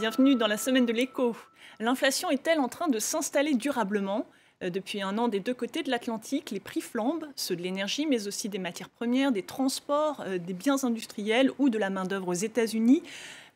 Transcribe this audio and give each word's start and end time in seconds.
Bienvenue 0.00 0.34
dans 0.34 0.46
la 0.46 0.56
semaine 0.56 0.86
de 0.86 0.94
l'écho. 0.94 1.36
L'inflation 1.78 2.30
est-elle 2.30 2.58
en 2.58 2.68
train 2.68 2.88
de 2.88 2.98
s'installer 2.98 3.52
durablement? 3.52 4.24
Euh, 4.62 4.70
depuis 4.70 5.02
un 5.02 5.18
an, 5.18 5.28
des 5.28 5.40
deux 5.40 5.52
côtés 5.52 5.82
de 5.82 5.90
l'Atlantique, 5.90 6.52
les 6.52 6.58
prix 6.58 6.80
flambent, 6.80 7.26
ceux 7.36 7.54
de 7.54 7.60
l'énergie, 7.60 8.06
mais 8.06 8.26
aussi 8.26 8.48
des 8.48 8.58
matières 8.58 8.88
premières, 8.88 9.30
des 9.30 9.42
transports, 9.42 10.22
euh, 10.26 10.38
des 10.38 10.54
biens 10.54 10.82
industriels 10.84 11.50
ou 11.58 11.68
de 11.68 11.76
la 11.76 11.90
main-d'œuvre 11.90 12.28
aux 12.28 12.32
États-Unis. 12.32 13.02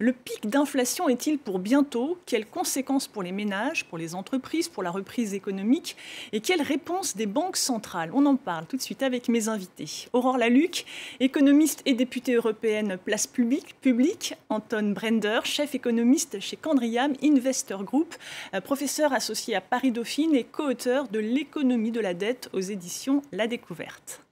Le 0.01 0.13
pic 0.13 0.49
d'inflation 0.49 1.09
est-il 1.09 1.39
pour 1.39 1.61
bientôt? 1.61 2.19
Quelles 2.27 2.47
conséquences 2.47 3.07
pour 3.07 3.23
les 3.23 3.31
ménages, 3.31 3.85
pour 3.85 3.97
les 3.97 4.17
entreprises, 4.17 4.69
pour 4.69 4.83
la 4.83 4.91
reprise 4.91 5.35
économique? 5.35 5.97
Et 6.33 6.41
quelle 6.41 6.63
réponse 6.63 7.15
des 7.15 7.27
banques 7.27 7.57
centrales? 7.57 8.11
On 8.13 8.27
en 8.27 8.35
parle 8.35 8.67
tout 8.67 8.77
de 8.77 8.83
suite 8.83 9.05
avec 9.05 9.29
mes 9.29 9.49
invités. 9.49 10.09
Aurore 10.13 10.37
Laluc, 10.37 10.85
économiste 11.21 11.81
et 11.87 11.95
députée 11.95 12.35
européenne 12.35 12.99
Place 13.05 13.29
Publique, 13.29 13.77
publique 13.81 14.35
Anton 14.49 14.93
Brender, 14.93 15.41
chef 15.45 15.77
économiste 15.77 16.41
chez 16.41 16.57
Candriam 16.57 17.13
Investor 17.23 17.85
Group, 17.85 18.17
euh, 18.53 18.61
professeur 18.61 19.13
associé 19.13 19.55
à 19.55 19.61
Paris 19.61 19.93
Dauphine 19.93 20.35
et 20.35 20.43
co-auteur 20.43 21.07
de 21.07 21.21
L'économie 21.21 21.93
de 21.93 22.01
la 22.01 22.15
dette 22.15 22.51
aux 22.53 22.61
éditions 22.61 23.23
La 23.31 23.47
Découverte. 23.47 24.24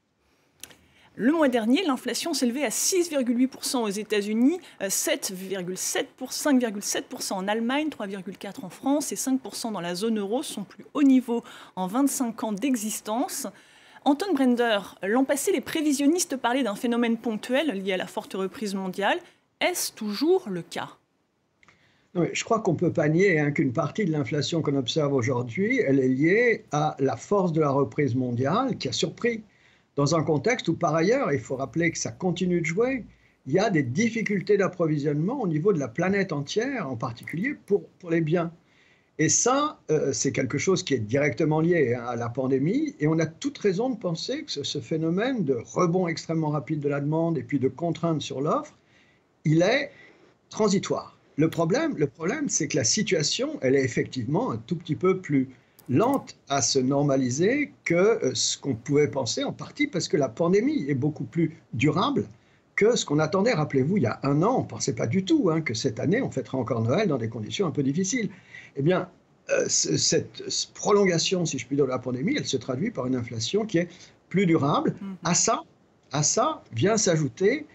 Le 1.15 1.31
mois 1.31 1.49
dernier, 1.49 1.85
l'inflation 1.85 2.33
s'élevait 2.33 2.65
à 2.65 2.71
6,8% 2.71 3.83
aux 3.83 3.89
États-Unis, 3.89 4.59
5,7% 4.81 7.33
en 7.35 7.49
Allemagne, 7.49 7.89
3,4% 7.89 8.65
en 8.65 8.71
France 8.71 9.13
et 9.13 9.17
5% 9.17 9.73
dans 9.73 9.83
la 9.83 9.95
zone 9.95 10.19
euro, 10.19 10.43
son 10.43 10.65
plus 10.65 10.87
haut 10.95 11.03
niveau 11.03 11.45
en 11.77 11.87
25 11.87 12.45
ans 12.45 12.53
d'existence. 12.53 13.47
Anton 14.07 14.33
Brender, 14.33 14.79
l'an 15.03 15.25
passé, 15.25 15.53
les 15.53 15.61
prévisionnistes 15.61 16.39
parlaient 16.39 16.63
d'un 16.63 16.77
phénomène 16.77 17.19
ponctuel 17.19 17.73
lié 17.73 17.93
à 17.93 17.99
la 17.99 18.07
forte 18.07 18.33
reprise 18.33 18.75
mondiale. 18.75 19.19
Est-ce 19.61 19.93
toujours 19.93 20.49
le 20.49 20.63
cas? 20.63 20.97
Je 22.15 22.45
crois 22.45 22.61
qu'on 22.61 22.73
ne 22.73 22.79
peut 22.79 22.93
pas 22.93 23.09
nier 23.09 23.39
hein, 23.39 23.53
qu'une 23.53 23.75
partie 23.75 24.07
de 24.07 24.13
l'inflation 24.13 24.63
qu'on 24.63 24.77
observe 24.77 25.13
aujourd'hui, 25.13 25.81
elle 25.87 26.01
est 26.01 26.09
liée 26.09 26.65
à 26.73 26.97
la 26.99 27.17
force 27.17 27.53
de 27.53 27.61
la 27.61 27.71
reprise 27.71 28.15
mondiale 28.15 28.79
qui 28.79 28.89
a 28.89 28.93
surpris 28.93 29.43
dans 29.97 30.15
un 30.15 30.23
contexte 30.23 30.69
où, 30.69 30.75
par 30.75 30.95
ailleurs, 30.95 31.33
il 31.33 31.41
faut 31.41 31.57
rappeler 31.57 31.91
que 31.91 31.99
ça 31.99 32.11
continue 32.11 32.61
de 32.61 32.67
jouer, 32.67 33.05
il 33.47 33.53
y 33.53 33.59
a 33.59 33.71
des 33.71 33.83
difficultés 33.83 34.57
d'approvisionnement 34.57 35.41
au 35.41 35.49
niveau 35.49 35.73
de 35.73 35.79
la 35.79 35.89
planète 35.89 36.33
entière, 36.33 36.89
en 36.89 36.97
particulier 36.97 37.55
pour, 37.67 37.83
les 38.09 38.21
biens. 38.21 38.53
Et 39.19 39.29
ça, 39.29 39.81
euh, 39.91 40.13
c'est 40.13 40.33
quelque 40.33 40.59
chose 40.59 40.83
qui 40.83 40.95
est 40.95 40.99
directement 40.99 41.61
lié 41.61 41.95
hein, 41.95 42.05
à 42.07 42.17
la 42.17 42.29
pandémie, 42.29 42.95
et 42.99 43.07
on 43.07 43.19
a 43.19 43.27
toute 43.27 43.59
raison 43.59 43.91
de 43.91 43.97
penser 43.97 44.45
que 44.45 44.51
ce, 44.51 44.63
ce 44.63 44.81
phénomène 44.81 45.45
de 45.45 45.55
rebond 45.55 46.09
extrêmement 46.09 46.49
rapide 46.49 46.81
de 46.81 46.89
la 46.89 47.01
demande 47.01 47.37
et 47.37 47.43
puis 47.43 47.59
de 47.59 47.69
contrainte 47.69 48.23
sur 48.23 48.41
l'offre, 48.41 48.75
il 49.45 49.63
est 49.63 49.91
transitoire. 50.49 51.19
Le 51.37 51.49
problème, 51.49 51.95
le 51.97 52.07
problème 52.07 52.49
c'est 52.49 52.69
que 52.69 52.77
la 52.77 52.85
situation, 52.85 53.59
elle 53.63 53.75
est 53.75 53.85
effectivement 53.85 54.53
un 54.53 54.59
tout 54.59 54.77
petit 54.77 54.97
peu 54.97 55.19
plus 55.19 55.49
lente 55.93 56.37
à 56.49 56.63
se 56.63 56.79
normaliser 56.79 57.73
que 57.85 57.95
euh, 57.95 58.35
ce 58.35 58.57
qu'on 58.59 58.75
pouvait 58.75 59.09
penser, 59.09 59.45
en 59.45 59.53
partie 59.53 59.87
parce 59.87 60.09
que 60.09 60.17
la 60.17 60.29
pandémie 60.29 60.87
est 60.89 60.95
beaucoup 60.95 61.25
plus 61.25 61.57
durable 61.75 62.27
que 62.77 62.97
ce 62.97 63.05
qu'on 63.05 63.19
attendait. 63.19 63.53
Rappelez-vous, 63.53 63.99
il 63.99 64.05
y 64.05 64.07
a 64.07 64.19
un 64.23 64.43
an, 64.43 64.57
on 64.59 64.63
ne 64.63 64.67
pensait 64.67 64.95
pas 64.95 65.07
du 65.07 65.25
tout 65.25 65.51
hein, 65.51 65.61
que 65.61 65.75
cette 65.75 66.01
année, 66.01 66.23
on 66.23 66.31
fêterait 66.31 66.57
encore 66.57 66.81
Noël 66.83 67.09
dans 67.09 67.19
des 67.19 67.29
conditions 67.29 67.67
un 67.67 67.71
peu 67.71 67.83
difficiles. 67.83 68.31
Eh 68.77 68.83
bien, 68.83 69.09
euh, 69.51 69.67
cette 69.69 70.43
prolongation, 70.73 71.45
si 71.45 71.59
je 71.59 71.67
puis 71.67 71.77
dire, 71.77 71.85
de 71.85 71.91
la 71.91 71.99
pandémie, 71.99 72.35
elle 72.37 72.47
se 72.47 72.57
traduit 72.57 72.91
par 72.91 73.07
une 73.07 73.15
inflation 73.15 73.67
qui 73.67 73.79
est 73.79 73.89
plus 74.31 74.47
durable. 74.47 74.95
Mm-hmm. 74.95 75.29
À 75.31 75.35
ça, 75.35 75.63
à 76.13 76.23
ça 76.23 76.65
vient 76.73 76.97
s'ajouter 76.97 77.67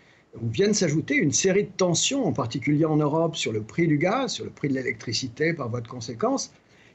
viennent 0.41 0.73
s'ajouter 0.73 1.15
une 1.15 1.31
série 1.31 1.63
de 1.63 1.71
tensions, 1.77 2.25
en 2.25 2.33
particulier 2.33 2.85
en 2.85 2.97
Europe, 2.97 3.35
sur 3.35 3.51
le 3.51 3.61
prix 3.61 3.87
du 3.87 3.97
gaz, 3.97 4.33
sur 4.33 4.45
le 4.45 4.51
prix 4.51 4.67
de 4.67 4.73
l'électricité 4.73 5.53
par 5.53 5.69
voie 5.69 5.81
de 5.81 5.87
conséquence, 5.87 6.51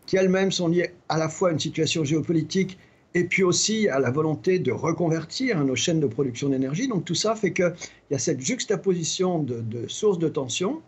qui 0.07 0.17
elles-mêmes 0.17 0.53
sont 0.53 0.69
liées 0.69 0.91
à 1.09 1.19
la 1.19 1.29
fois 1.29 1.51
à 1.51 1.53
une 1.53 1.59
situation 1.59 2.05
géopolitique 2.05 2.79
et 3.15 3.25
puis 3.25 3.43
aussi 3.43 3.89
à 3.89 3.99
la 3.99 4.11
volonté 4.11 4.59
de 4.59 4.73
reconvertir 4.73 5.63
nos 5.65 5.77
chaînes 5.77 6.01
de 6.01 6.07
production 6.07 6.49
d'énergie. 6.49 6.89
Donc 6.89 7.05
tout 7.05 7.15
ça 7.15 7.35
fait 7.35 7.53
qu'il 7.53 7.73
y 8.11 8.15
a 8.15 8.19
cette 8.19 8.41
juxtaposition 8.41 9.43
de, 9.43 9.87
sources 9.89 10.19
de 10.19 10.29
tension 10.29 10.81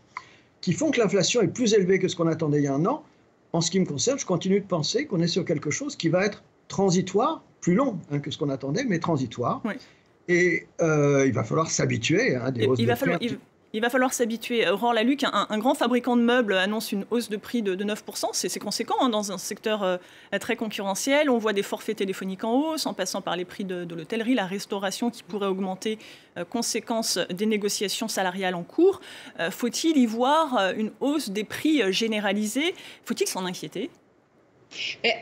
qui 0.60 0.72
font 0.72 0.90
que 0.90 1.00
l'inflation 1.00 1.42
est 1.42 1.48
plus 1.48 1.74
élevée 1.74 1.98
que 1.98 2.08
ce 2.08 2.16
qu'on 2.16 2.26
attendait 2.26 2.58
il 2.58 2.64
y 2.64 2.68
a 2.68 2.74
un 2.74 2.86
an. 2.86 3.04
En 3.52 3.60
ce 3.60 3.70
qui 3.70 3.78
me 3.78 3.84
concerne, 3.84 4.18
je 4.18 4.26
continue 4.26 4.60
de 4.60 4.66
penser 4.66 5.06
qu'on 5.06 5.20
est 5.20 5.28
sur 5.28 5.44
quelque 5.44 5.70
chose 5.70 5.94
qui 5.94 6.08
va 6.08 6.24
être 6.24 6.42
transitoire, 6.68 7.44
plus 7.60 7.74
long 7.74 7.98
hein, 8.10 8.18
que 8.18 8.30
ce 8.30 8.38
qu'on 8.38 8.48
attendait, 8.48 8.84
mais 8.84 8.98
transitoire. 8.98 9.62
Et 10.26 10.66
euh, 10.80 11.24
il 11.26 11.32
va 11.34 11.44
falloir 11.44 11.70
s'habituer 11.70 12.34
à 12.34 12.46
hein, 12.46 12.50
des 12.50 12.66
hausses 12.66 12.78
de. 12.78 12.84
Il 13.20 13.38
va 13.80 13.90
falloir 13.90 14.12
s'habituer. 14.12 14.68
Aurore 14.68 14.94
Laluc, 14.94 15.24
un, 15.24 15.58
grand 15.58 15.74
fabricant 15.74 16.16
de 16.16 16.22
meubles, 16.22 16.54
annonce 16.54 16.92
une 16.92 17.04
hausse 17.10 17.28
de 17.28 17.36
prix 17.36 17.62
de, 17.62 17.74
9%. 17.74 18.26
C'est 18.32 18.58
conséquent 18.60 18.94
hein, 19.00 19.08
dans 19.08 19.32
un 19.32 19.38
secteur 19.38 19.82
euh, 19.82 19.96
très 20.40 20.54
concurrentiel. 20.54 21.28
On 21.28 21.38
voit 21.38 21.52
des 21.52 21.62
forfaits 21.62 21.96
téléphoniques 21.96 22.44
en 22.44 22.52
hausse, 22.52 22.86
en 22.86 22.94
passant 22.94 23.20
par 23.20 23.36
les 23.36 23.44
prix 23.44 23.64
de, 23.64 23.94
l'hôtellerie, 23.94 24.34
la 24.34 24.46
restauration 24.46 25.10
qui 25.10 25.22
pourrait 25.22 25.48
augmenter, 25.48 25.98
euh, 26.36 26.44
conséquence 26.44 27.18
des 27.30 27.46
négociations 27.46 28.06
salariales 28.06 28.54
en 28.54 28.62
cours. 28.62 29.00
Euh, 29.40 29.50
faut-il 29.50 29.98
y 29.98 30.06
voir 30.06 30.72
une 30.76 30.92
hausse 31.00 31.30
des 31.30 31.44
prix 31.44 31.92
généralisée? 31.92 32.74
Faut-il 33.04 33.26
s'en 33.26 33.44
inquiéter? 33.44 33.90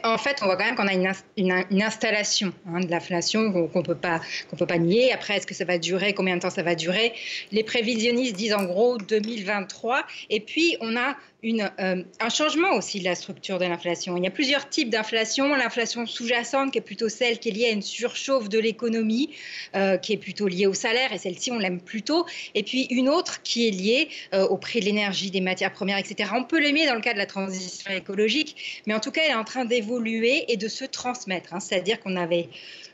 En 0.05 0.19
fait, 0.19 0.39
on 0.43 0.47
voit 0.47 0.57
quand 0.57 0.65
même 0.65 0.77
qu'on 0.77 0.89
a 0.89 1.23
une, 1.37 1.83
installation 1.83 2.53
hein, 2.69 2.81
de 2.81 2.91
l'inflation 2.91 3.53
qu'on 3.53 3.79
ne 3.79 3.85
peut, 3.85 3.95
pas, 3.95 4.21
peut 4.57 4.67
pas 4.67 4.79
nier. 4.79 5.13
Après, 5.13 5.37
est-ce 5.37 5.47
que 5.47 5.55
ça 5.55 5.65
va 5.65 5.79
durer? 5.79 6.13
Combien 6.13 6.37
de 6.37 6.43
temps 6.43 6.51
ça 6.51 6.63
va 6.63 6.75
durer? 6.75 7.13
Les 7.51 7.63
prévisionnistes 7.63 8.37
disent 8.37 8.55
en 8.55 8.65
gros 8.65 8.99
2023. 8.99 10.05
Et 10.31 10.41
puis, 10.41 10.77
on 10.81 10.97
a 10.97 11.17
euh, 11.45 12.05
un 12.21 12.29
changement 12.29 12.75
aussi 12.75 13.01
de 13.01 13.05
la 13.05 13.17
structure 13.17 13.59
de 13.59 13.65
l'inflation. 13.65 14.17
Il 14.17 14.23
y 14.23 14.29
a 14.29 14.31
plusieurs 14.31 14.69
types 14.69 14.91
d'inflation. 14.91 15.57
L'inflation 15.57 16.07
sous-jacente, 16.07 16.71
qui 16.71 16.79
est 16.79 16.83
plutôt 16.83 17.09
celle 17.09 17.41
qui 17.41 17.49
est 17.49 17.53
liée 17.53 17.67
à 17.67 17.71
une 17.71 17.83
surchauffe 17.83 18.49
de 18.49 18.61
l'économie, 18.61 19.31
euh, 19.75 19.97
qui 19.97 20.13
est 20.13 20.19
plutôt 20.19 20.47
liée 20.47 20.67
au 20.67 20.75
salaire, 20.75 21.13
et 21.13 21.19
celle-ci, 21.19 21.51
on 21.51 21.59
l'aime 21.59 21.81
plutôt. 21.81 22.27
Et 22.55 22.63
puis 22.63 22.87
une 22.91 23.09
autre 23.09 23.43
qui 23.43 23.67
est 23.67 23.73
liée 23.73 24.09
euh, 24.35 24.47
au 24.47 24.57
prix 24.57 24.79
de 24.79 24.85
l'énergie, 24.85 25.33
des 25.33 25.41
matières 25.41 25.73
premières, 25.73 25.99
etc. 25.99 26.31
On 26.37 26.45
peut 26.45 26.61
l'aimer 26.61 26.87
dans 26.87 26.95
le 26.95 27.01
cas 27.01 27.13
de 27.13 27.19
la 27.19 27.27
transition 27.27 27.91
écologique, 27.91 28.83
mais 28.87 28.95
en 28.95 29.01
tout 29.01 29.11
cas, 29.11 29.23
elle 29.25 29.33
est 29.33 29.35
en 29.35 29.45
train 29.45 29.65
d'évoluer 29.65 30.45
et 30.47 30.57
de 30.57 30.69
se 30.69 30.85
transmettre. 30.85 31.55
Hein. 31.55 31.61
C'est-à-dire 31.61 31.99
qu'on 31.99 32.15
avait 32.15 32.51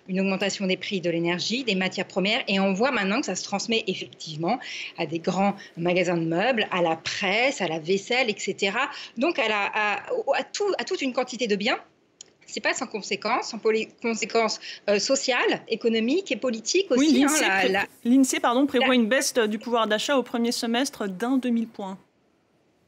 une 0.08 0.20
augmentation 0.20 0.66
des 0.66 0.76
prix 0.76 1.00
de 1.00 1.10
l'énergie, 1.10 1.64
des 1.64 1.74
matières 1.74 2.06
premières, 2.06 2.42
et 2.48 2.58
on 2.58 2.72
voit 2.72 2.90
maintenant 2.90 3.20
que 3.20 3.26
ça 3.26 3.34
se 3.34 3.44
transmet 3.44 3.84
effectivement 3.86 4.58
à 4.96 5.06
des 5.06 5.18
grands 5.18 5.54
magasins 5.76 6.16
de 6.16 6.24
meubles, 6.24 6.66
à 6.70 6.80
la 6.80 6.96
presse, 6.96 7.60
à 7.60 7.68
la 7.68 7.78
vaisselle, 7.78 8.30
etc. 8.30 8.37
Donc 9.16 9.38
à, 9.38 9.44
à, 9.46 10.44
tout, 10.44 10.72
à 10.78 10.84
toute 10.84 11.02
une 11.02 11.12
quantité 11.12 11.46
de 11.46 11.56
biens 11.56 11.78
c'est 12.48 12.60
pas 12.60 12.72
sans 12.72 12.86
conséquences, 12.86 13.50
sans 13.50 13.60
conséquences 14.02 14.58
euh, 14.88 14.98
sociales, 14.98 15.62
économiques 15.68 16.32
et 16.32 16.36
politiques 16.36 16.90
aussi. 16.90 17.00
Oui, 17.00 17.26
l'INSEE 18.04 18.38
hein, 18.42 18.66
prévoit 18.66 18.94
une 18.94 19.06
baisse 19.06 19.34
du 19.34 19.58
pouvoir 19.58 19.86
d'achat 19.86 20.16
au 20.16 20.22
premier 20.22 20.50
semestre 20.50 21.06
d'un 21.06 21.36
demi-point. 21.36 21.98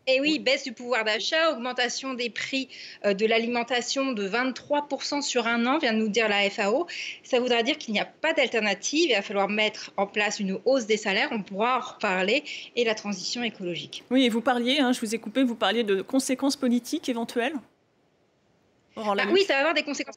Et 0.07 0.21
oui, 0.21 0.39
baisse 0.39 0.65
du 0.65 0.73
pouvoir 0.73 1.05
d'achat, 1.05 1.53
augmentation 1.53 2.15
des 2.15 2.31
prix 2.31 2.69
euh, 3.05 3.15
de 3.15 3.27
l'alimentation 3.27 4.13
de 4.13 4.29
23% 4.29 5.23
sur 5.23 5.47
un 5.47 5.67
an, 5.67 5.79
vient 5.79 5.93
de 5.93 5.99
nous 5.99 6.09
dire 6.09 6.29
la 6.29 6.49
FAO. 6.49 6.87
Ça 7.23 7.39
voudra 7.39 7.63
dire 7.63 7.79
qu'il 7.79 7.95
n'y 7.95 8.01
a 8.01 8.07
pas 8.07 8.33
d'alternative. 8.33 9.11
Il 9.11 9.15
va 9.15 9.23
falloir 9.23 9.49
mettre 9.49 9.93
en 9.97 10.07
place 10.07 10.41
une 10.41 10.59
hausse 10.65 10.87
des 10.87 10.97
salaires. 10.97 11.29
On 11.33 11.43
pourra 11.43 11.79
en 11.79 11.81
reparler. 11.81 12.45
Et 12.77 12.85
la 12.85 12.95
transition 12.95 13.43
écologique. 13.43 14.03
Oui, 14.11 14.25
et 14.25 14.29
vous 14.29 14.41
parliez, 14.41 14.81
hein, 14.81 14.93
je 14.93 15.01
vous 15.01 15.15
ai 15.15 15.19
coupé, 15.19 15.45
vous 15.45 15.55
parliez 15.55 15.85
de 15.85 16.03
conséquences 16.03 16.57
politiques 16.57 17.09
éventuelles? 17.09 17.55
Ah 18.97 19.15
oui, 19.31 19.45
ça 19.45 19.55
va 19.55 19.59
avoir 19.61 19.75
des 19.75 19.83
conséquences 19.83 20.17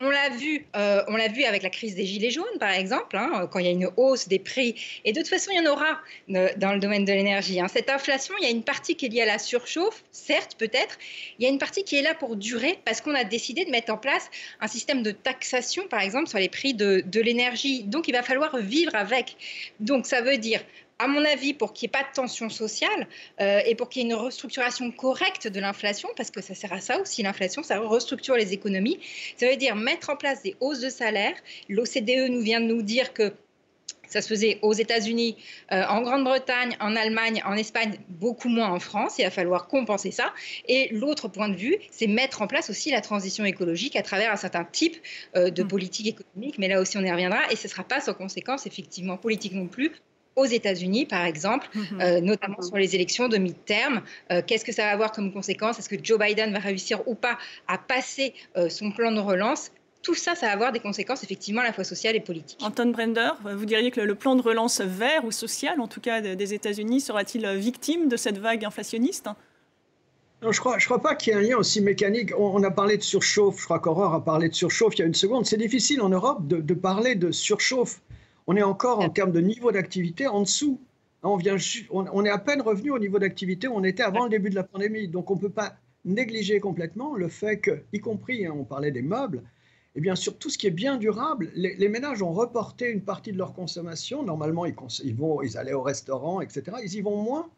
on 0.00 0.10
l'a 0.10 0.30
vu, 0.30 0.66
euh, 0.74 1.02
on 1.08 1.16
l'a 1.16 1.28
vu 1.28 1.44
avec 1.44 1.62
la 1.62 1.70
crise 1.70 1.94
des 1.94 2.04
gilets 2.04 2.30
jaunes, 2.30 2.58
par 2.58 2.70
exemple, 2.70 3.16
hein, 3.16 3.48
quand 3.50 3.58
il 3.60 3.66
y 3.66 3.68
a 3.68 3.72
une 3.72 3.88
hausse 3.96 4.26
des 4.26 4.38
prix. 4.38 4.74
Et 5.04 5.12
de 5.12 5.18
toute 5.20 5.28
façon, 5.28 5.50
il 5.52 5.62
y 5.62 5.66
en 5.66 5.70
aura 5.70 6.00
euh, 6.30 6.48
dans 6.56 6.72
le 6.72 6.80
domaine 6.80 7.04
de 7.04 7.12
l'énergie. 7.12 7.60
Hein. 7.60 7.68
Cette 7.68 7.88
inflation, 7.88 8.34
il 8.40 8.44
y 8.44 8.48
a 8.48 8.50
une 8.50 8.64
partie 8.64 8.96
qui 8.96 9.06
est 9.06 9.08
liée 9.08 9.22
à 9.22 9.26
la 9.26 9.38
surchauffe, 9.38 10.02
certes, 10.10 10.56
peut-être. 10.58 10.98
Il 11.38 11.44
y 11.44 11.46
a 11.46 11.50
une 11.50 11.58
partie 11.58 11.84
qui 11.84 11.96
est 11.96 12.02
là 12.02 12.14
pour 12.14 12.36
durer 12.36 12.78
parce 12.84 13.00
qu'on 13.00 13.14
a 13.14 13.24
décidé 13.24 13.64
de 13.64 13.70
mettre 13.70 13.92
en 13.92 13.98
place 13.98 14.28
un 14.60 14.66
système 14.66 15.02
de 15.02 15.12
taxation, 15.12 15.86
par 15.88 16.00
exemple, 16.00 16.28
sur 16.28 16.38
les 16.38 16.48
prix 16.48 16.74
de, 16.74 17.02
de 17.06 17.20
l'énergie. 17.20 17.84
Donc, 17.84 18.08
il 18.08 18.12
va 18.12 18.22
falloir 18.22 18.56
vivre 18.58 18.94
avec. 18.94 19.36
Donc, 19.78 20.06
ça 20.06 20.20
veut 20.20 20.38
dire 20.38 20.60
à 21.00 21.06
mon 21.06 21.24
avis, 21.24 21.54
pour 21.54 21.72
qu'il 21.72 21.86
n'y 21.86 21.90
ait 21.90 21.98
pas 22.02 22.08
de 22.08 22.14
tension 22.14 22.50
sociale 22.50 23.08
euh, 23.40 23.60
et 23.64 23.74
pour 23.74 23.88
qu'il 23.88 24.02
y 24.02 24.04
ait 24.04 24.08
une 24.08 24.14
restructuration 24.14 24.90
correcte 24.90 25.48
de 25.48 25.58
l'inflation, 25.58 26.10
parce 26.14 26.30
que 26.30 26.42
ça 26.42 26.54
sert 26.54 26.72
à 26.74 26.80
ça 26.80 27.00
aussi, 27.00 27.22
l'inflation, 27.22 27.62
ça 27.62 27.80
restructure 27.80 28.36
les 28.36 28.52
économies, 28.52 29.00
ça 29.38 29.48
veut 29.48 29.56
dire 29.56 29.76
mettre 29.76 30.10
en 30.10 30.16
place 30.16 30.42
des 30.42 30.56
hausses 30.60 30.80
de 30.80 30.90
salaire. 30.90 31.34
L'OCDE 31.70 32.30
nous 32.30 32.42
vient 32.42 32.60
de 32.60 32.66
nous 32.66 32.82
dire 32.82 33.14
que 33.14 33.32
ça 34.10 34.20
se 34.20 34.28
faisait 34.28 34.58
aux 34.60 34.72
États-Unis, 34.72 35.36
euh, 35.72 35.84
en 35.88 36.02
Grande-Bretagne, 36.02 36.76
en 36.80 36.96
Allemagne, 36.96 37.42
en 37.46 37.54
Espagne, 37.54 37.92
beaucoup 38.08 38.48
moins 38.48 38.68
en 38.68 38.80
France. 38.80 39.14
Il 39.18 39.24
va 39.24 39.30
falloir 39.30 39.68
compenser 39.68 40.10
ça. 40.10 40.34
Et 40.68 40.88
l'autre 40.92 41.28
point 41.28 41.48
de 41.48 41.54
vue, 41.54 41.76
c'est 41.92 42.08
mettre 42.08 42.42
en 42.42 42.48
place 42.48 42.68
aussi 42.70 42.90
la 42.90 43.00
transition 43.00 43.44
écologique 43.44 43.94
à 43.94 44.02
travers 44.02 44.32
un 44.32 44.36
certain 44.36 44.64
type 44.64 44.96
euh, 45.36 45.50
de 45.50 45.62
mmh. 45.62 45.68
politique 45.68 46.06
économique. 46.08 46.58
Mais 46.58 46.66
là 46.66 46.80
aussi, 46.80 46.98
on 46.98 47.04
y 47.04 47.10
reviendra. 47.10 47.40
Et 47.52 47.56
ce 47.56 47.68
ne 47.68 47.70
sera 47.70 47.84
pas 47.84 48.00
sans 48.00 48.14
conséquence, 48.14 48.66
effectivement, 48.66 49.16
politique 49.16 49.52
non 49.52 49.68
plus, 49.68 49.92
aux 50.40 50.46
États-Unis, 50.46 51.06
par 51.06 51.24
exemple, 51.24 51.68
mhm. 51.74 52.18
notamment 52.20 52.62
sur 52.62 52.76
les 52.76 52.94
élections 52.94 53.28
de 53.28 53.36
mi-terme. 53.38 54.02
Qu'est-ce 54.46 54.64
que 54.64 54.72
ça 54.72 54.84
va 54.84 54.90
avoir 54.90 55.12
comme 55.12 55.32
conséquence? 55.32 55.78
Est-ce 55.78 55.88
que 55.88 56.02
Joe 56.02 56.18
Biden 56.18 56.52
va 56.52 56.58
réussir 56.58 57.06
ou 57.06 57.14
pas 57.14 57.38
à 57.68 57.78
passer 57.78 58.34
son 58.68 58.90
plan 58.90 59.12
de 59.12 59.20
relance? 59.20 59.70
Tout 60.02 60.14
ça, 60.14 60.34
ça 60.34 60.46
va 60.46 60.52
avoir 60.52 60.72
des 60.72 60.80
conséquences 60.80 61.22
effectivement 61.24 61.60
à 61.60 61.64
la 61.64 61.72
fois 61.72 61.84
sociales 61.84 62.16
et 62.16 62.20
politiques. 62.20 62.60
Anton 62.62 62.90
Brender, 62.90 63.30
vous 63.44 63.66
diriez 63.66 63.90
que 63.90 64.00
le 64.00 64.14
plan 64.14 64.34
de 64.34 64.42
relance 64.42 64.80
vert 64.80 65.24
ou 65.24 65.30
social, 65.30 65.78
en 65.80 65.88
tout 65.88 66.00
cas 66.00 66.20
des 66.20 66.54
États-Unis, 66.54 67.00
sera-t-il 67.00 67.46
victime 67.56 68.08
de 68.08 68.16
cette 68.16 68.38
vague 68.38 68.64
inflationniste? 68.64 69.28
Non, 70.42 70.52
je 70.52 70.58
ne 70.58 70.60
crois, 70.60 70.78
je 70.78 70.86
crois 70.86 71.02
pas 71.02 71.14
qu'il 71.14 71.34
y 71.34 71.36
ait 71.36 71.38
un 71.38 71.42
lien 71.42 71.56
aussi 71.58 71.82
mécanique. 71.82 72.30
On, 72.38 72.62
a 72.62 72.70
parlé 72.70 72.96
de 72.96 73.02
surchauffe, 73.02 73.58
je 73.58 73.64
crois 73.64 73.78
qu'Aurore 73.78 74.14
a 74.14 74.24
parlé 74.24 74.48
de 74.48 74.54
surchauffe 74.54 74.94
il 74.94 75.00
y 75.00 75.02
a 75.02 75.06
une 75.06 75.14
seconde. 75.14 75.44
C'est 75.44 75.58
difficile 75.58 76.00
en 76.00 76.08
Europe 76.08 76.46
de, 76.46 76.74
parler 76.74 77.14
de 77.14 77.30
surchauffe. 77.30 78.00
On 78.46 78.56
est 78.56 78.62
encore 78.62 79.00
en 79.00 79.10
termes 79.10 79.32
de 79.32 79.40
niveau 79.40 79.72
d'activité 79.72 80.26
en 80.26 80.42
dessous. 80.42 80.80
On, 81.22 81.36
vient, 81.36 81.56
on, 81.90 82.24
est 82.24 82.30
à 82.30 82.38
peine 82.38 82.62
revenu 82.62 82.90
au 82.90 82.98
niveau 82.98 83.18
d'activité 83.18 83.68
où 83.68 83.74
on 83.74 83.84
était 83.84 84.02
avant 84.02 84.24
le 84.24 84.30
début 84.30 84.50
de 84.50 84.54
la 84.54 84.64
pandémie. 84.64 85.08
Donc 85.08 85.30
on 85.30 85.36
ne 85.36 85.40
peut 85.40 85.50
pas 85.50 85.76
négliger 86.04 86.60
complètement 86.60 87.14
le 87.14 87.28
fait 87.28 87.58
que, 87.58 87.82
y 87.92 88.00
compris, 88.00 88.46
hein, 88.46 88.54
on 88.56 88.64
parlait 88.64 88.90
des 88.90 89.02
meubles, 89.02 89.42
eh 89.96 90.00
bien, 90.00 90.14
sur 90.14 90.38
tout 90.38 90.48
ce 90.48 90.56
qui 90.56 90.66
est 90.66 90.72
bien 90.72 90.96
durable, 90.96 91.50
les, 91.54 91.88
ménages 91.88 92.22
ont 92.22 92.32
reporté 92.32 92.90
une 92.90 93.02
partie 93.02 93.32
de 93.32 93.38
leur 93.38 93.52
consommation. 93.52 94.22
Normalement, 94.22 94.64
ils, 94.64 94.74
ils, 95.02 95.14
vont, 95.14 95.42
ils 95.42 95.58
allaient 95.58 95.72
au 95.72 95.82
restaurant, 95.82 96.40
etc. 96.40 96.76
Ils 96.84 96.94
y 96.94 97.00
vont 97.00 97.20
moins 97.20 97.50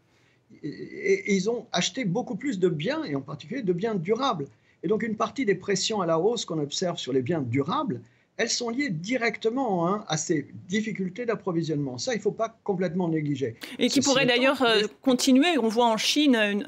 et, 0.63 1.35
ils 1.35 1.51
ont 1.51 1.67
acheté 1.73 2.05
beaucoup 2.05 2.37
plus 2.37 2.59
de 2.59 2.69
biens, 2.69 3.05
et 3.05 3.15
en 3.15 3.21
particulier 3.21 3.63
de 3.63 3.73
biens 3.73 3.95
durables. 3.95 4.47
Et 4.83 4.89
donc 4.89 5.03
une 5.03 5.17
partie 5.17 5.45
des 5.45 5.55
pressions 5.55 6.01
à 6.01 6.07
la 6.07 6.19
hausse 6.19 6.45
qu'on 6.45 6.59
observe 6.59 6.99
sur 6.99 7.13
les 7.13 7.23
biens 7.23 7.41
durables, 7.41 8.01
elles 8.37 8.51
sont 8.51 8.71
liées 8.71 8.91
directement 8.91 9.87
hein, 9.89 10.05
à 10.09 10.17
ces 10.17 10.49
difficultés 10.69 11.27
d'approvisionnement. 11.27 11.99
Ça, 11.99 12.15
il 12.15 12.19
ne 12.19 12.23
faut 12.23 12.33
pas 12.33 12.59
complètement 12.65 13.09
négliger. 13.09 13.57
Et 13.79 13.89
qui 13.89 14.01
pourrait 14.01 14.27
d'ailleurs 14.27 14.63
euh, 14.63 14.83
continuer. 15.03 15.59
On 15.59 15.69
voit 15.69 15.87
en 15.87 15.97
Chine 15.97 16.65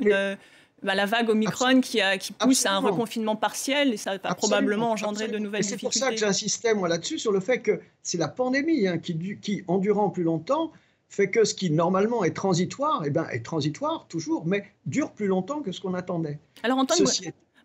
bah, 0.83 0.95
la 0.95 1.07
vague 1.07 1.31
Omicron 1.31 1.81
qui, 1.81 2.03
a, 2.03 2.19
qui 2.19 2.35
pousse 2.35 2.67
à 2.67 2.75
un 2.75 2.79
reconfinement 2.81 3.37
partiel 3.37 3.95
et 3.95 3.97
ça 3.97 4.19
va 4.19 4.35
probablement 4.35 4.91
engendrer 4.91 5.29
de 5.29 5.39
nouvelles 5.39 5.63
difficultés. 5.63 5.93
C'est 5.95 6.01
pour 6.01 6.09
ça 6.09 6.13
que 6.13 6.19
j'insistais 6.19 6.75
moi 6.75 6.89
là-dessus 6.89 7.19
sur 7.19 7.33
le 7.33 7.41
fait 7.41 7.61
que 7.61 7.81
c'est 8.03 8.19
la 8.19 8.29
pandémie 8.29 8.87
hein, 8.87 8.99
qui, 8.99 9.39
qui, 9.41 9.65
en 9.67 9.79
durant 9.79 10.11
plus 10.11 10.25
longtemps, 10.25 10.73
fait 11.09 11.31
que 11.31 11.45
ce 11.45 11.55
qui 11.55 11.71
normalement 11.71 12.23
est 12.25 12.37
transitoire, 12.37 13.03
eh 13.07 13.11
ben, 13.11 13.27
est 13.31 13.45
transitoire 13.45 14.07
toujours, 14.09 14.45
mais 14.47 14.65
dure 14.85 15.13
plus 15.13 15.27
longtemps 15.27 15.63
que 15.63 15.73
ce 15.73 15.81
qu'on 15.81 15.95
attendait. 15.95 16.39
Alors 16.63 16.79
Antoine, 16.79 17.07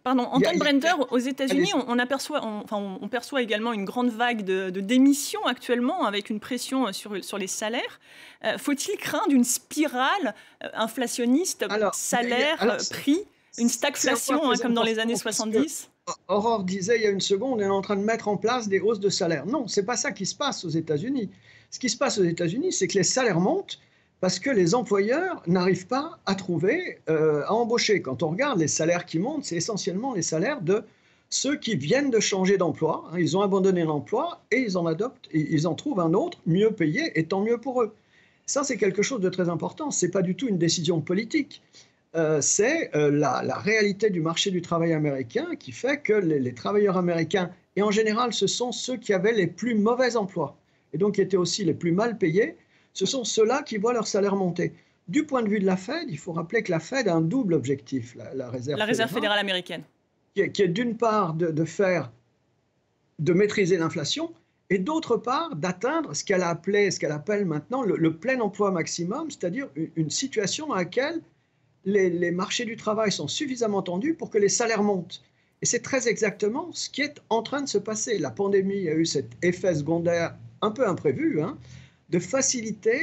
Pardon, 0.03 0.23
Antoine 0.23 0.57
Brender, 0.57 0.93
aux 1.11 1.17
États-Unis, 1.17 1.71
on, 1.73 1.99
aperçoit, 1.99 2.41
on, 2.43 3.07
perçoit 3.09 3.41
également 3.41 3.73
une 3.73 3.85
grande 3.85 4.09
vague 4.09 4.43
de, 4.43 4.79
démissions 4.79 5.45
actuellement, 5.45 6.05
avec 6.05 6.29
une 6.29 6.39
pression 6.39 6.91
sur, 6.93 7.23
sur 7.23 7.37
les 7.37 7.47
salaires. 7.47 7.99
Euh, 8.45 8.57
faut-il 8.57 8.97
craindre 8.97 9.31
une 9.31 9.43
spirale 9.43 10.33
euh, 10.63 10.69
inflationniste, 10.73 11.65
salaire-prix, 11.93 13.19
une 13.57 13.69
stagflation, 13.69 14.49
hein, 14.49 14.55
comme 14.61 14.73
dans 14.73 14.83
les 14.83 14.99
années 14.99 15.17
70 15.17 15.89
Aurore 16.27 16.63
disait 16.63 16.97
il 16.97 17.03
y 17.03 17.07
a 17.07 17.11
une 17.11 17.21
seconde, 17.21 17.59
on 17.59 17.63
est 17.63 17.67
en 17.67 17.81
train 17.81 17.95
de 17.95 18.01
mettre 18.01 18.27
en 18.29 18.37
place 18.37 18.67
des 18.67 18.79
hausses 18.79 18.99
de 18.99 19.09
salaire. 19.09 19.45
Non, 19.45 19.67
c'est 19.67 19.85
pas 19.85 19.97
ça 19.97 20.11
qui 20.11 20.25
se 20.25 20.35
passe 20.35 20.65
aux 20.65 20.69
États-Unis. 20.69 21.29
Ce 21.69 21.77
qui 21.77 21.89
se 21.89 21.97
passe 21.97 22.17
aux 22.17 22.23
États-Unis, 22.23 22.73
c'est 22.73 22.87
que 22.87 22.97
les 22.97 23.03
salaires 23.03 23.39
montent 23.39 23.79
parce 24.21 24.39
que 24.39 24.49
les 24.49 24.75
employeurs 24.75 25.41
n'arrivent 25.47 25.87
pas 25.87 26.19
à 26.25 26.35
trouver, 26.35 26.99
euh, 27.09 27.43
à 27.45 27.53
embaucher. 27.53 28.01
Quand 28.01 28.23
on 28.23 28.29
regarde 28.29 28.59
les 28.59 28.67
salaires 28.67 29.05
qui 29.05 29.19
montent, 29.19 29.45
c'est 29.45 29.55
essentiellement 29.55 30.13
les 30.13 30.21
salaires 30.21 30.61
de 30.61 30.83
ceux 31.29 31.55
qui 31.55 31.75
viennent 31.75 32.09
de 32.09 32.19
changer 32.19 32.57
d'emploi. 32.57 33.05
Hein. 33.11 33.19
ils 33.19 33.37
ont 33.37 33.41
abandonné 33.41 33.83
l'emploi 33.83 34.41
et 34.51 34.59
ils 34.59 34.77
en 34.77 34.85
adoptent, 34.85 35.29
trouvent 35.77 35.99
un 35.99 36.13
autre 36.13 36.39
mieux 36.45 36.71
payé, 36.71 37.11
et 37.17 37.25
tant 37.25 37.41
mieux 37.41 37.59
pour 37.59 37.81
eux. 37.81 37.93
Ça, 38.45 38.63
c'est 38.63 38.77
quelque 38.77 39.03
chose 39.03 39.21
de 39.21 39.29
très 39.29 39.47
important. 39.47 39.91
Ce 39.91 40.05
n'est 40.05 40.11
pas 40.11 40.23
du 40.23 40.35
tout 40.35 40.47
une 40.47 40.57
décision 40.57 41.01
politique. 41.01 41.61
Euh, 42.15 42.41
c'est 42.41 42.89
euh, 42.95 43.11
la, 43.11 43.41
réalité 43.59 44.09
du 44.09 44.21
marché 44.21 44.49
du 44.49 44.63
travail 44.63 44.93
américain 44.93 45.55
qui 45.59 45.71
fait 45.71 45.99
que 46.01 46.13
les 46.13 46.53
travailleurs 46.55 46.97
américains, 46.97 47.51
et 47.75 47.83
en 47.83 47.91
général, 47.91 48.33
ce 48.33 48.47
sont 48.47 48.71
ceux 48.71 48.97
qui 48.97 49.13
avaient 49.13 49.31
les 49.31 49.47
plus 49.47 49.75
mauvais 49.75 50.15
emplois 50.17 50.57
et 50.93 50.97
donc 50.97 51.15
qui 51.15 51.21
étaient 51.21 51.37
aussi 51.37 51.63
les 51.63 51.73
plus 51.73 51.91
mal 51.91 52.17
payés, 52.17 52.57
ce 52.93 53.05
sont 53.05 53.23
ceux-là 53.23 53.63
qui 53.63 53.77
voient 53.77 53.93
leur 53.93 54.07
salaire 54.07 54.35
monter. 54.35 54.73
Du 55.07 55.25
point 55.25 55.41
de 55.41 55.49
vue 55.49 55.59
de 55.59 55.65
la 55.65 55.77
Fed, 55.77 56.05
il 56.09 56.17
faut 56.17 56.33
rappeler 56.33 56.61
que 56.61 56.71
la 56.71 56.79
Fed 56.79 57.07
a 57.07 57.15
un 57.15 57.21
double 57.21 57.55
objectif, 57.55 58.15
la, 58.15 58.49
réserve, 58.49 58.77
la 58.77 58.85
réserve 58.85 59.11
fédérale, 59.11 59.39
américaine, 59.39 59.83
qui 60.35 60.41
est, 60.41 60.67
d'une 60.67 60.97
part 60.97 61.33
de, 61.33 61.65
faire, 61.65 62.11
de 63.17 63.33
maîtriser 63.33 63.77
l'inflation, 63.77 64.31
et 64.69 64.77
d'autre 64.77 65.17
part 65.17 65.55
d'atteindre 65.55 66.13
ce 66.13 66.23
qu'elle 66.23 66.43
appelé, 66.43 66.91
ce 66.91 66.99
qu'elle 66.99 67.11
appelle 67.11 67.45
maintenant 67.45 67.81
le, 67.81 68.15
plein 68.15 68.39
emploi 68.39 68.69
maximum, 68.69 69.31
c'est-à-dire 69.31 69.67
une, 69.95 70.11
situation 70.11 70.67
dans 70.67 70.75
laquelle 70.75 71.21
les, 71.85 72.11
les, 72.11 72.29
marchés 72.29 72.65
du 72.65 72.75
travail 72.75 73.11
sont 73.11 73.27
suffisamment 73.27 73.81
tendus 73.81 74.13
pour 74.13 74.29
que 74.29 74.37
les 74.37 74.49
salaires 74.49 74.83
montent. 74.83 75.23
Et 75.63 75.65
c'est 75.65 75.79
très 75.79 76.07
exactement 76.07 76.69
ce 76.71 76.89
qui 76.89 77.01
est 77.01 77.19
en 77.29 77.41
train 77.41 77.61
de 77.61 77.67
se 77.67 77.79
passer. 77.79 78.19
La 78.19 78.29
pandémie 78.29 78.87
a 78.87 78.93
eu 78.93 79.05
cet 79.05 79.31
effet 79.41 79.73
secondaire 79.73 80.35
un 80.61 80.71
peu 80.71 80.87
imprévu, 80.87 81.41
hein, 81.41 81.57
de 82.09 82.19
faciliter 82.19 82.99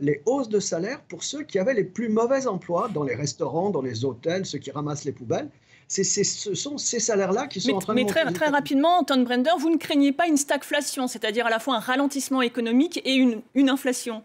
les 0.00 0.22
hausses 0.26 0.48
de 0.48 0.60
salaire 0.60 1.00
pour 1.08 1.24
ceux 1.24 1.42
qui 1.42 1.58
avaient 1.58 1.74
les 1.74 1.84
plus 1.84 2.08
mauvais 2.08 2.46
emplois 2.46 2.88
dans 2.88 3.04
les 3.04 3.14
restaurants, 3.14 3.70
dans 3.70 3.82
les 3.82 4.04
hôtels, 4.04 4.46
ceux 4.46 4.58
qui 4.58 4.70
ramassent 4.70 5.04
les 5.04 5.12
poubelles. 5.12 5.48
ce 5.88 6.54
sont 6.54 6.78
ces 6.78 7.00
salaires-là 7.00 7.46
qui 7.46 7.60
sont 7.60 7.72
en 7.72 7.78
train 7.80 7.94
de 7.94 8.00
Mais 8.00 8.06
très, 8.06 8.30
très 8.32 8.48
rapidement, 8.48 8.98
Anton 9.00 9.22
Brender, 9.22 9.50
vous 9.58 9.70
ne 9.70 9.76
craignez 9.76 10.12
pas 10.12 10.26
une 10.26 10.38
stagflation, 10.38 11.06
c'est-à-dire 11.06 11.46
à 11.46 11.50
la 11.50 11.58
fois 11.58 11.76
un 11.76 11.80
ralentissement 11.80 12.40
économique 12.40 13.00
et 13.04 13.14
une, 13.14 13.42
une 13.54 13.68
inflation 13.68 14.22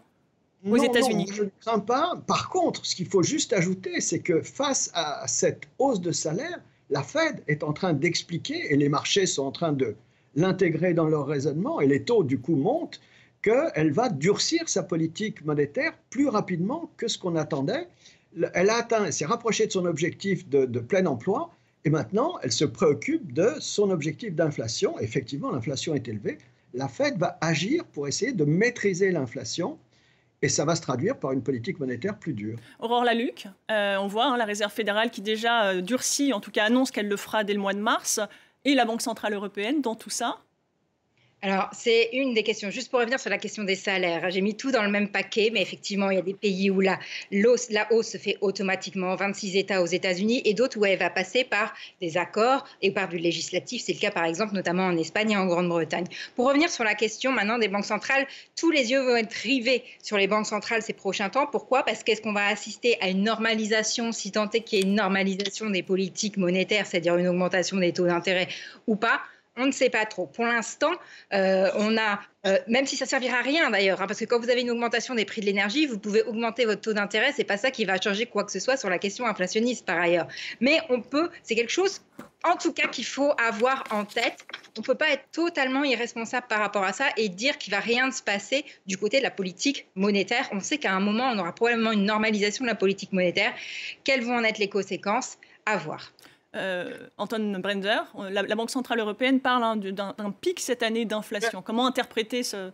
aux 0.66 0.78
États-Unis? 0.78 1.26
Je 1.30 1.42
ne 1.44 1.50
crains 1.60 1.78
pas. 1.78 2.14
Par 2.26 2.48
contre, 2.48 2.86
ce 2.86 2.96
qu'il 2.96 3.06
faut 3.06 3.22
juste 3.22 3.52
ajouter, 3.52 4.00
c'est 4.00 4.20
que 4.20 4.40
face 4.40 4.90
à 4.94 5.28
cette 5.28 5.64
hausse 5.78 6.00
de 6.00 6.10
salaire, 6.10 6.58
la 6.88 7.02
Fed 7.02 7.42
est 7.48 7.62
en 7.62 7.74
train 7.74 7.92
d'expliquer, 7.92 8.72
et 8.72 8.76
les 8.76 8.88
marchés 8.88 9.26
sont 9.26 9.44
en 9.44 9.52
train 9.52 9.72
de, 9.72 9.94
l'intégrer 10.36 10.94
dans 10.94 11.06
leur 11.06 11.26
raisonnement, 11.26 11.80
et 11.80 11.86
les 11.86 12.02
taux 12.02 12.24
du 12.24 12.38
coup 12.38 12.56
montent, 12.56 13.00
qu'elle 13.44 13.92
va 13.92 14.08
durcir 14.08 14.70
sa 14.70 14.82
politique 14.82 15.44
monétaire 15.44 15.92
plus 16.08 16.28
rapidement 16.28 16.90
que 16.96 17.08
ce 17.08 17.18
qu'on 17.18 17.36
attendait. 17.36 17.86
Elle 18.54 18.70
s'est 19.12 19.26
rapprochée 19.26 19.66
de 19.66 19.72
son 19.72 19.84
objectif 19.84 20.48
de, 20.48 20.80
plein 20.80 21.04
emploi, 21.04 21.50
et 21.84 21.90
maintenant 21.90 22.38
elle 22.42 22.52
se 22.52 22.64
préoccupe 22.64 23.34
de 23.34 23.50
son 23.60 23.90
objectif 23.90 24.34
d'inflation. 24.34 24.98
Effectivement, 24.98 25.50
l'inflation 25.52 25.94
est 25.94 26.08
élevée. 26.08 26.38
La 26.72 26.88
Fed 26.88 27.18
va 27.18 27.38
agir 27.42 27.84
pour 27.84 28.08
essayer 28.08 28.32
de 28.32 28.44
maîtriser 28.44 29.12
l'inflation 29.12 29.78
et 30.40 30.48
ça 30.48 30.64
va 30.64 30.74
se 30.74 30.80
traduire 30.80 31.16
par 31.16 31.32
une 31.32 31.42
politique 31.42 31.78
monétaire 31.78 32.18
plus 32.18 32.32
dure. 32.32 32.58
Aurore 32.80 33.04
Laluc, 33.04 33.46
euh, 33.70 33.96
on 33.96 34.08
voit 34.08 34.26
hein, 34.26 34.36
la 34.36 34.44
Réserve 34.44 34.72
fédérale 34.72 35.10
qui 35.10 35.20
déjà 35.20 35.66
euh, 35.66 35.80
durcit, 35.80 36.32
en 36.32 36.40
tout 36.40 36.50
cas 36.50 36.64
annonce 36.64 36.90
qu'elle 36.90 37.08
le 37.08 37.16
fera 37.16 37.44
dès 37.44 37.54
le 37.54 37.60
mois 37.60 37.74
de 37.74 37.78
mars 37.78 38.20
et 38.64 38.74
la 38.74 38.84
Banque 38.84 39.02
centrale 39.02 39.34
européenne 39.34 39.80
dans 39.82 39.94
tout 39.94 40.10
ça 40.10 40.38
alors, 41.44 41.68
c'est 41.74 42.08
une 42.14 42.32
des 42.32 42.42
questions. 42.42 42.70
Juste 42.70 42.90
pour 42.90 43.00
revenir 43.00 43.20
sur 43.20 43.28
la 43.28 43.36
question 43.36 43.64
des 43.64 43.74
salaires, 43.74 44.30
j'ai 44.30 44.40
mis 44.40 44.56
tout 44.56 44.70
dans 44.72 44.82
le 44.82 44.88
même 44.88 45.10
paquet, 45.10 45.50
mais 45.52 45.60
effectivement, 45.60 46.08
il 46.08 46.14
y 46.14 46.18
a 46.18 46.22
des 46.22 46.32
pays 46.32 46.70
où 46.70 46.80
la, 46.80 46.98
hausse 47.90 48.08
se 48.08 48.16
fait 48.16 48.38
automatiquement, 48.40 49.14
26 49.14 49.54
États 49.56 49.82
aux 49.82 49.86
États-Unis, 49.86 50.40
et 50.46 50.54
d'autres 50.54 50.78
où 50.78 50.86
elle 50.86 50.98
va 50.98 51.10
passer 51.10 51.44
par 51.44 51.74
des 52.00 52.16
accords 52.16 52.64
et 52.80 52.92
par 52.92 53.08
du 53.08 53.18
législatif. 53.18 53.82
C'est 53.84 53.92
le 53.92 53.98
cas, 53.98 54.10
par 54.10 54.24
exemple, 54.24 54.54
notamment 54.54 54.84
en 54.84 54.96
Espagne 54.96 55.32
et 55.32 55.36
en 55.36 55.44
Grande-Bretagne. 55.44 56.06
Pour 56.34 56.46
revenir 56.46 56.70
sur 56.70 56.82
la 56.82 56.94
question 56.94 57.30
maintenant 57.30 57.58
des 57.58 57.68
banques 57.68 57.84
centrales, 57.84 58.26
tous 58.56 58.70
les 58.70 58.90
yeux 58.92 59.02
vont 59.02 59.16
être 59.16 59.34
rivés 59.34 59.84
sur 60.02 60.16
les 60.16 60.26
banques 60.26 60.46
centrales 60.46 60.80
ces 60.80 60.94
prochains 60.94 61.28
temps. 61.28 61.46
Pourquoi? 61.46 61.82
Parce 61.82 62.02
qu'est-ce 62.04 62.22
qu'on 62.22 62.32
va 62.32 62.46
assister 62.46 62.96
à 63.02 63.10
une 63.10 63.22
normalisation, 63.22 64.12
si 64.12 64.32
tant 64.32 64.48
est 64.48 64.60
qu'il 64.60 64.78
y 64.78 64.80
ait 64.80 64.86
une 64.86 64.94
normalisation 64.94 65.68
des 65.68 65.82
politiques 65.82 66.38
monétaires, 66.38 66.86
c'est-à-dire 66.86 67.18
une 67.18 67.28
augmentation 67.28 67.76
des 67.76 67.92
taux 67.92 68.06
d'intérêt 68.06 68.48
ou 68.86 68.96
pas? 68.96 69.20
On 69.56 69.66
ne 69.66 69.72
sait 69.72 69.90
pas 69.90 70.04
trop. 70.04 70.26
Pour 70.26 70.44
l'instant, 70.44 70.92
euh, 71.32 71.70
on 71.76 71.96
a, 71.96 72.20
euh, 72.46 72.58
même 72.66 72.86
si 72.86 72.96
ça 72.96 73.06
servira 73.06 73.38
à 73.38 73.42
rien 73.42 73.70
d'ailleurs, 73.70 74.02
hein, 74.02 74.06
parce 74.06 74.18
que 74.18 74.24
quand 74.24 74.40
vous 74.40 74.50
avez 74.50 74.62
une 74.62 74.70
augmentation 74.70 75.14
des 75.14 75.24
prix 75.24 75.40
de 75.40 75.46
l'énergie, 75.46 75.86
vous 75.86 75.98
pouvez 75.98 76.22
augmenter 76.22 76.64
votre 76.64 76.80
taux 76.80 76.92
d'intérêt. 76.92 77.32
C'est 77.34 77.44
pas 77.44 77.56
ça 77.56 77.70
qui 77.70 77.84
va 77.84 78.00
changer 78.00 78.26
quoi 78.26 78.44
que 78.44 78.52
ce 78.52 78.58
soit 78.58 78.76
sur 78.76 78.90
la 78.90 78.98
question 78.98 79.26
inflationniste 79.26 79.86
par 79.86 79.98
ailleurs. 79.98 80.26
Mais 80.60 80.80
on 80.88 81.00
peut, 81.00 81.30
c'est 81.42 81.54
quelque 81.54 81.70
chose, 81.70 82.00
en 82.42 82.56
tout 82.56 82.72
cas, 82.72 82.88
qu'il 82.88 83.06
faut 83.06 83.32
avoir 83.38 83.84
en 83.90 84.04
tête. 84.04 84.44
On 84.76 84.80
ne 84.80 84.84
peut 84.84 84.96
pas 84.96 85.10
être 85.10 85.24
totalement 85.30 85.84
irresponsable 85.84 86.46
par 86.48 86.58
rapport 86.58 86.84
à 86.84 86.92
ça 86.92 87.06
et 87.16 87.28
dire 87.28 87.56
qu'il 87.58 87.72
va 87.72 87.80
rien 87.80 88.10
se 88.10 88.22
passer 88.22 88.64
du 88.86 88.96
côté 88.96 89.18
de 89.18 89.22
la 89.22 89.30
politique 89.30 89.86
monétaire. 89.94 90.48
On 90.50 90.60
sait 90.60 90.78
qu'à 90.78 90.92
un 90.92 91.00
moment, 91.00 91.30
on 91.32 91.38
aura 91.38 91.54
probablement 91.54 91.92
une 91.92 92.04
normalisation 92.04 92.64
de 92.64 92.70
la 92.70 92.74
politique 92.74 93.12
monétaire. 93.12 93.52
Quelles 94.02 94.24
vont 94.24 94.36
en 94.36 94.42
être 94.42 94.58
les 94.58 94.68
conséquences? 94.68 95.38
À 95.66 95.78
voir. 95.78 96.12
Euh, 96.54 97.08
Anton 97.18 97.58
Brender, 97.58 97.98
la, 98.30 98.42
Banque 98.54 98.70
Centrale 98.70 99.00
Européenne 99.00 99.40
parle 99.40 99.64
hein, 99.64 99.76
d'un 99.76 100.30
pic 100.30 100.60
cette 100.60 100.82
année 100.82 101.04
d'inflation. 101.04 101.62
Comment 101.62 101.86
interpréter 101.86 102.42
ce... 102.42 102.70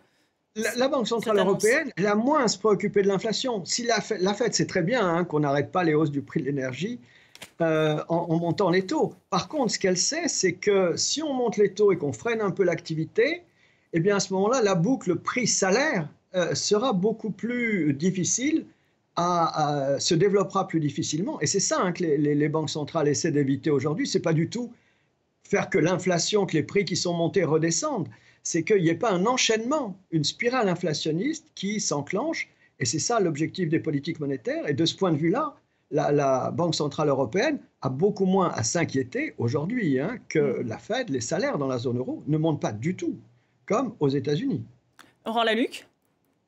La, 0.55 0.87
Banque 0.87 1.07
Centrale 1.07 1.39
Européenne, 1.39 1.91
elle 1.95 2.07
a 2.07 2.15
moins 2.15 2.43
à 2.43 2.47
se 2.47 2.57
préoccuper 2.57 3.01
de 3.01 3.07
l'inflation. 3.07 3.63
Si 3.65 3.83
la, 3.83 3.99
la 4.19 4.33
Fed, 4.33 4.53
c'est 4.53 4.67
très 4.67 4.83
bien 4.83 5.07
hein, 5.07 5.23
qu'on 5.23 5.39
n'arrête 5.39 5.71
pas 5.71 5.83
les 5.83 5.93
hausses 5.93 6.11
du 6.11 6.21
prix 6.21 6.41
de 6.41 6.45
l'énergie 6.45 6.99
euh, 7.61 8.03
en, 8.09 8.37
montant 8.37 8.69
les 8.69 8.85
taux. 8.85 9.13
Par 9.29 9.47
contre, 9.47 9.71
ce 9.71 9.79
qu'elle 9.79 9.97
sait, 9.97 10.27
c'est 10.27 10.53
que 10.53 10.95
si 10.95 11.21
on 11.21 11.33
monte 11.33 11.57
les 11.57 11.73
taux 11.73 11.91
et 11.91 11.97
qu'on 11.97 12.11
freine 12.11 12.41
un 12.41 12.51
peu 12.51 12.63
l'activité, 12.63 13.43
eh 13.93 13.99
bien 13.99 14.15
à 14.15 14.19
ce 14.19 14.33
moment-là, 14.33 14.61
la 14.61 14.75
boucle 14.75 15.15
prix-salaire, 15.15 16.09
euh, 16.33 16.55
sera 16.55 16.93
beaucoup 16.93 17.29
plus 17.29 17.93
difficile, 17.93 18.65
à, 19.15 19.95
se 19.99 20.15
développera 20.15 20.67
plus 20.67 20.79
difficilement. 20.79 21.39
Et 21.41 21.47
c'est 21.47 21.59
ça 21.59 21.81
hein, 21.81 21.91
que 21.91 22.03
les, 22.03 22.49
banques 22.49 22.69
centrales 22.69 23.07
essaient 23.07 23.31
d'éviter 23.31 23.69
aujourd'hui. 23.69 24.07
C'est 24.07 24.21
pas 24.21 24.33
du 24.33 24.49
tout 24.49 24.71
faire 25.43 25.69
que 25.69 25.77
l'inflation, 25.77 26.45
que 26.45 26.53
les 26.53 26.63
prix 26.63 26.85
qui 26.85 26.95
sont 26.95 27.13
montés 27.13 27.43
redescendent. 27.43 28.07
C'est 28.43 28.63
qu'il 28.63 28.81
n'y 28.81 28.89
ait 28.89 28.95
pas 28.95 29.11
un 29.11 29.25
enchaînement, 29.25 29.97
une 30.11 30.23
spirale 30.23 30.69
inflationniste 30.69 31.47
qui 31.55 31.79
s'enclenche. 31.79 32.49
Et 32.79 32.85
c'est 32.85 32.99
ça 32.99 33.19
l'objectif 33.19 33.69
des 33.69 33.79
politiques 33.79 34.19
monétaires. 34.19 34.67
Et 34.67 34.73
de 34.73 34.85
ce 34.85 34.95
point 34.95 35.11
de 35.11 35.17
vue-là, 35.17 35.55
la, 35.91 36.51
Banque 36.51 36.73
Centrale 36.73 37.09
Européenne 37.09 37.59
a 37.81 37.89
beaucoup 37.89 38.25
moins 38.25 38.49
à 38.49 38.63
s'inquiéter 38.63 39.33
aujourd'hui 39.37 39.99
hein, 39.99 40.17
que 40.29 40.61
la 40.65 40.77
Fed. 40.77 41.09
Les 41.09 41.21
salaires 41.21 41.57
dans 41.57 41.67
la 41.67 41.77
zone 41.77 41.97
euro 41.97 42.23
ne 42.27 42.37
montent 42.37 42.61
pas 42.61 42.71
du 42.71 42.95
tout, 42.95 43.17
comme 43.65 43.93
aux 43.99 44.09
États-Unis. 44.09 44.63
Aurore 45.25 45.43
Laluc? 45.43 45.85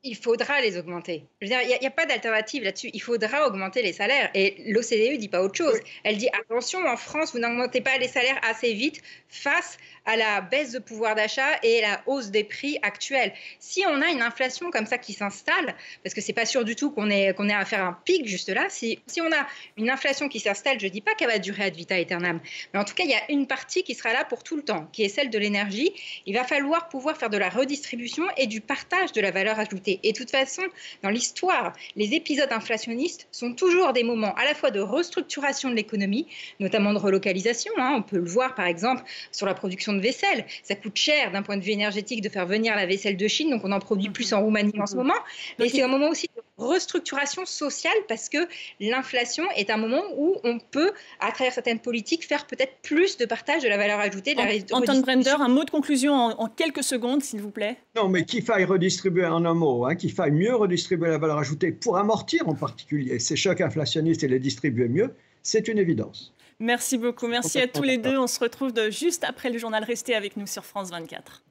Il 0.04 0.16
faudra 0.18 0.60
les 0.60 0.78
augmenter. 0.78 1.26
il 1.42 1.48
n'y 1.48 1.56
a, 1.56 1.88
a, 1.88 1.90
pas 1.90 2.06
d'alternative 2.06 2.64
là-dessus. 2.64 2.90
Il 2.94 3.02
faudra 3.02 3.48
augmenter 3.48 3.82
les 3.82 3.94
salaires. 3.94 4.30
Et 4.34 4.56
l'OCDE 4.68 5.18
dit 5.18 5.30
pas 5.30 5.42
autre 5.42 5.56
chose. 5.56 5.80
Elle 6.04 6.18
dit 6.18 6.28
attention, 6.40 6.86
en 6.86 6.98
France, 6.98 7.32
vous 7.34 7.40
n'augmentez 7.40 7.80
pas 7.80 7.98
les 7.98 8.10
salaires 8.10 8.40
assez 8.44 8.74
vite 8.74 9.02
face 9.30 9.78
à 10.06 10.16
la 10.18 10.42
baisse 10.42 10.72
de 10.72 10.80
pouvoir 10.80 11.16
d'achat 11.16 11.60
et 11.64 11.82
la 11.82 12.02
hausse 12.06 12.30
des 12.30 12.44
prix 12.44 12.78
actuels. 12.82 13.34
Si 13.60 13.84
on 13.88 14.02
a 14.02 14.10
une 14.10 14.22
inflation 14.22 14.72
comme 14.72 14.86
ça 14.86 14.98
qui 14.98 15.14
s'installe, 15.14 15.76
parce 16.04 16.14
que 16.14 16.22
c'est 16.22 16.34
pas 16.34 16.46
sûr 16.46 16.66
du 16.66 16.76
tout 16.76 16.92
qu'on 16.92 17.10
ait, 17.10 17.34
qu'on 17.34 17.50
ait 17.50 17.54
à 17.54 17.66
faire 17.66 17.86
un 17.86 17.98
pic 18.06 18.28
juste 18.28 18.50
là, 18.50 18.66
si, 18.70 19.00
si 19.08 19.22
on 19.22 19.32
a 19.32 19.48
une 19.78 19.90
inflation 19.90 20.28
qui 20.28 20.40
s'installe, 20.40 20.80
je 20.80 20.88
dis 20.88 21.02
pas 21.02 21.14
qu'elle 21.16 21.30
va 21.30 21.40
durer 21.40 21.64
ad 21.64 21.76
vita 21.76 21.96
aeternam, 21.96 22.40
mais 22.74 22.80
en 22.80 22.84
tout 22.84 22.94
cas, 22.94 23.04
il 23.04 23.10
y 23.10 23.16
a 23.16 23.32
une 23.32 23.48
partie 23.48 23.84
qui 23.84 23.96
sera 23.96 24.14
là 24.14 24.26
pour 24.26 24.44
tout 24.44 24.56
le 24.56 24.64
temps, 24.64 24.88
qui 24.92 25.04
est 25.04 25.10
celle 25.10 25.30
de 25.30 25.38
l'énergie. 25.38 25.92
Il 26.26 26.36
va 26.36 26.44
falloir 26.44 26.90
pouvoir 26.90 27.18
faire 27.18 27.30
de 27.30 27.38
la 27.38 27.50
redistribution 27.50 28.24
et 28.38 28.48
du 28.48 28.62
partage 28.62 29.12
de 29.14 29.22
la 29.22 29.32
valeur 29.32 29.60
ajoutée. 29.60 30.00
Et 30.04 30.12
de 30.12 30.18
toute 30.18 30.32
façon, 30.32 30.64
dans 31.02 31.10
l'histoire, 31.10 31.74
les 31.96 32.14
épisodes 32.14 32.52
inflationnistes 32.52 33.28
sont 33.32 33.54
toujours 33.54 33.94
des 33.94 34.04
moments 34.04 34.36
à 34.36 34.46
la 34.46 34.54
fois 34.54 34.72
de 34.72 34.80
restructuration 34.80 35.70
de 35.70 35.76
l'économie, 35.76 36.28
notamment 36.60 36.94
de 36.94 37.00
relocalisation. 37.00 37.72
Hein. 37.78 37.94
On 37.98 38.02
peut 38.02 38.18
le 38.18 38.30
voir 38.30 38.56
par 38.56 38.66
exemple 38.66 39.04
sur 39.32 39.46
la 39.46 39.54
production 39.54 39.93
de 39.94 40.02
vaisselle. 40.02 40.46
Ça 40.64 40.76
coûte 40.76 40.96
cher 40.96 41.32
d'un 41.32 41.42
point 41.42 41.58
de 41.58 41.64
vue 41.64 41.72
énergétique 41.72 42.22
de 42.22 42.30
faire 42.30 42.46
venir 42.46 42.76
la 42.76 42.86
vaisselle 42.86 43.18
de 43.18 43.28
Chine, 43.28 43.50
donc 43.50 43.62
on 43.64 43.72
en 43.72 43.80
produit 43.80 44.10
plus 44.10 44.34
en 44.34 44.42
Roumanie 44.42 44.74
en 44.80 44.86
ce 44.86 44.96
moment. 44.96 45.14
Mais 45.60 45.70
c'est 45.70 45.82
un 45.82 45.88
moment 45.88 46.10
aussi 46.10 46.28
de 46.36 46.42
restructuration 46.64 47.46
sociale 47.46 47.94
parce 48.08 48.30
que 48.30 48.38
l'inflation 48.80 49.44
est 49.56 49.70
un 49.70 49.78
moment 49.78 50.02
où 50.18 50.38
on 50.44 50.60
peut, 50.60 50.92
à 51.20 51.32
travers 51.32 51.54
certaines 51.54 51.80
politiques, 51.80 52.26
faire 52.26 52.46
peut-être 52.46 52.74
plus 52.82 53.18
de 53.18 53.26
partage 53.26 53.64
de 53.64 53.70
la 53.70 53.78
valeur 53.78 54.00
ajoutée. 54.00 54.36
De 54.36 54.40
la 54.40 54.78
Anton 54.78 55.02
Brender, 55.02 55.36
un 55.40 55.48
mot 55.48 55.64
de 55.64 55.70
conclusion 55.70 56.14
en, 56.14 56.48
quelques 56.48 56.84
secondes, 56.84 57.24
s'il 57.24 57.42
vous 57.42 57.52
plaît. 57.52 57.78
Non, 57.96 58.10
mais 58.10 58.26
qu'il 58.26 58.44
faille 58.44 58.66
redistribuer 58.66 59.26
en 59.26 59.46
un 59.46 59.54
mot, 59.54 59.86
hein, 59.86 59.96
qu'il 59.96 60.12
faille 60.12 60.32
mieux 60.32 60.56
redistribuer 60.56 61.10
la 61.10 61.18
valeur 61.18 61.38
ajoutée 61.38 61.72
pour 61.72 61.98
amortir 61.98 62.48
en 62.48 62.56
particulier 62.56 63.20
ces 63.20 63.36
chocs 63.36 63.62
inflationnistes 63.62 64.24
et 64.24 64.28
les 64.28 64.40
distribuer 64.40 64.88
mieux, 64.88 65.14
c'est 65.42 65.68
une 65.68 65.78
évidence. 65.78 66.33
Merci 66.64 66.98
beaucoup. 66.98 67.28
Merci 67.28 67.60
à 67.60 67.68
tous 67.68 67.84
les 67.84 67.98
deux. 67.98 68.18
On 68.18 68.26
se 68.26 68.40
retrouve 68.40 68.72
juste 68.90 69.26
après 69.26 69.50
le 69.50 69.58
journal. 69.58 69.84
Restez 69.84 70.16
avec 70.16 70.38
nous 70.38 70.48
sur 70.48 70.64
France 70.64 70.92
24. 70.92 71.44